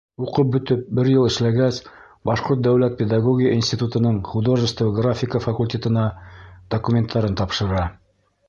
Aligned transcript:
Уҡып 0.25 0.47
бөтөп, 0.53 0.85
бер 0.99 1.09
йыл 1.09 1.27
эшләгәс, 1.31 1.75
Башҡорт 2.29 2.63
дәүләт 2.67 2.95
педагогия 3.01 3.51
институтының 3.57 4.17
художество-графика 4.31 5.43
факультетына 5.49 6.09
документтарын 6.77 7.39
тапшыра. 7.45 7.89